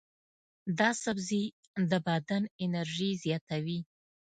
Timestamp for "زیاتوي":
3.23-3.79